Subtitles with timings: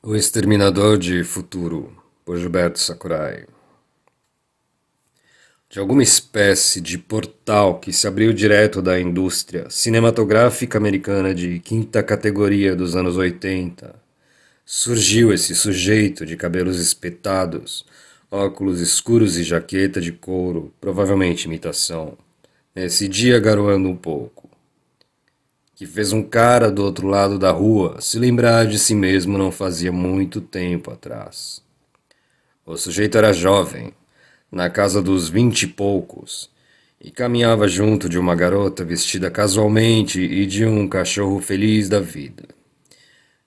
[0.00, 1.92] O Exterminador de Futuro,
[2.24, 3.46] por Gilberto Sakurai.
[5.68, 12.00] De alguma espécie de portal que se abriu direto da indústria cinematográfica americana de quinta
[12.00, 13.92] categoria dos anos 80,
[14.64, 17.84] surgiu esse sujeito de cabelos espetados,
[18.30, 22.16] óculos escuros e jaqueta de couro, provavelmente imitação,
[22.72, 24.47] nesse dia garoando um pouco
[25.78, 29.52] que fez um cara do outro lado da rua se lembrar de si mesmo não
[29.52, 31.62] fazia muito tempo atrás.
[32.66, 33.92] O sujeito era jovem,
[34.50, 36.50] na casa dos vinte e poucos,
[37.00, 42.48] e caminhava junto de uma garota vestida casualmente e de um cachorro feliz da vida.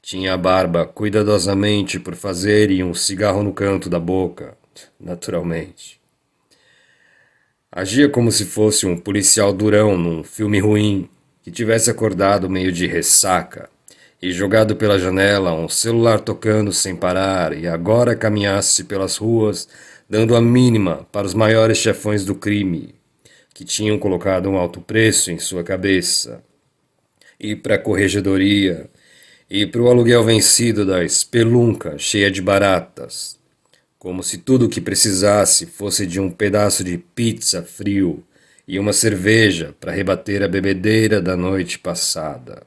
[0.02, 4.58] Tinha a barba cuidadosamente por fazer e um cigarro no canto da boca,
[4.98, 6.00] naturalmente.
[7.70, 11.10] Agia como se fosse um policial durão num filme ruim
[11.44, 13.70] que tivesse acordado meio de ressaca
[14.22, 19.68] e jogado pela janela um celular tocando sem parar e agora caminhasse pelas ruas
[20.12, 22.94] dando a mínima para os maiores chefões do crime,
[23.54, 26.44] que tinham colocado um alto preço em sua cabeça,
[27.40, 28.90] e para a corregedoria,
[29.50, 33.40] e para o aluguel vencido da espelunca cheia de baratas,
[33.98, 38.22] como se tudo o que precisasse fosse de um pedaço de pizza frio
[38.72, 42.64] e uma cerveja para rebater a bebedeira da noite passada.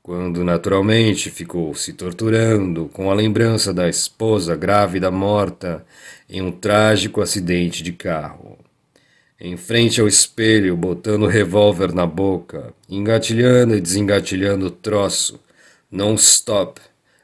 [0.00, 5.84] Quando naturalmente ficou se torturando com a lembrança da esposa grávida morta
[6.30, 8.56] em um trágico acidente de carro.
[9.40, 15.40] Em frente ao espelho, botando o revólver na boca, engatilhando e desengatilhando o troço,
[15.90, 16.80] non-stop,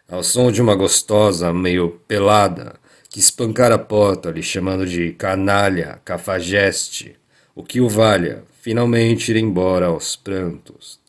[0.09, 2.75] ao som de uma gostosa meio pelada,
[3.09, 7.20] que espancara a porta, lhe chamando de canalha, cafajeste,
[7.55, 11.01] o que o valha, finalmente ir embora aos prantos.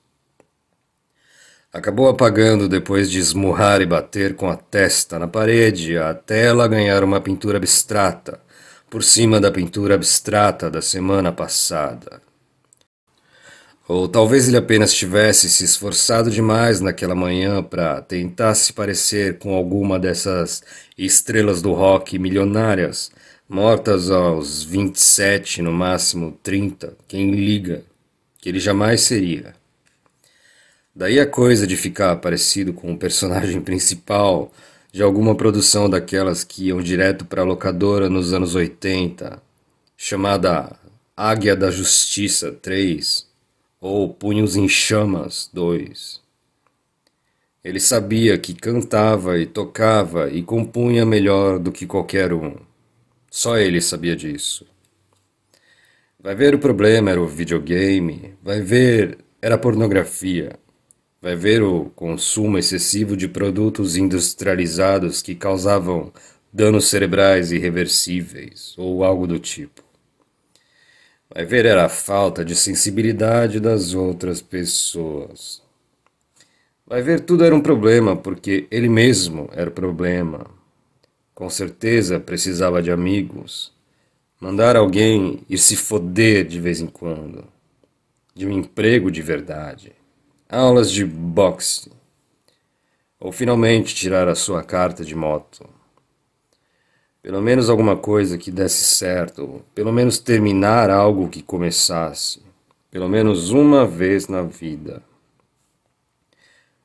[1.74, 7.04] Acabou apagando depois de esmurrar e bater com a testa na parede até ela ganhar
[7.04, 8.42] uma pintura abstrata,
[8.90, 12.22] por cima da pintura abstrata da semana passada.
[13.88, 19.56] Ou talvez ele apenas tivesse se esforçado demais naquela manhã para tentar se parecer com
[19.56, 20.62] alguma dessas
[20.98, 23.12] estrelas do rock milionárias,
[23.54, 27.84] mortas aos 27, no máximo 30, quem liga,
[28.40, 29.54] que ele jamais seria.
[30.96, 34.54] Daí a coisa de ficar parecido com o personagem principal
[34.90, 39.44] de alguma produção daquelas que iam direto para a locadora nos anos 80,
[39.98, 40.74] chamada
[41.16, 43.28] Águia da Justiça 3
[43.82, 46.22] ou Punhos em Chamas 2.
[47.66, 52.71] Ele sabia que cantava e tocava e compunha melhor do que qualquer um.
[53.34, 54.68] Só ele sabia disso.
[56.20, 60.60] Vai ver o problema era o videogame, vai ver era a pornografia,
[61.22, 66.12] vai ver o consumo excessivo de produtos industrializados que causavam
[66.52, 69.82] danos cerebrais irreversíveis ou algo do tipo.
[71.34, 75.64] Vai ver era a falta de sensibilidade das outras pessoas.
[76.86, 80.61] Vai ver tudo era um problema porque ele mesmo era o problema.
[81.42, 83.74] Com certeza precisava de amigos.
[84.40, 87.46] Mandar alguém ir se foder de vez em quando.
[88.36, 89.92] De um emprego de verdade.
[90.48, 91.92] Aulas de boxe.
[93.20, 95.68] Ou finalmente tirar a sua carta de moto.
[97.24, 102.40] Pelo menos alguma coisa que desse certo, pelo menos terminar algo que começasse,
[102.92, 105.02] pelo menos uma vez na vida.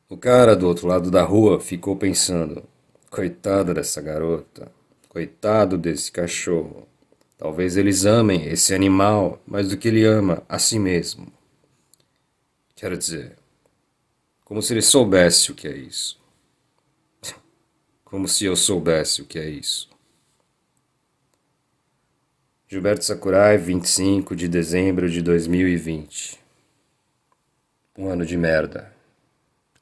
[0.09, 2.65] O cara do outro lado da rua ficou pensando:
[3.11, 4.71] coitada dessa garota,
[5.09, 6.87] coitado desse cachorro.
[7.39, 11.33] Talvez eles amem esse animal mais do que ele ama a si mesmo.
[12.75, 13.37] Quero dizer,
[14.45, 16.21] como se ele soubesse o que é isso.
[18.05, 19.91] Como se eu soubesse o que é isso.
[22.69, 26.39] Gilberto Sakurai, 25 de dezembro de 2020.
[27.97, 28.96] Um ano de merda.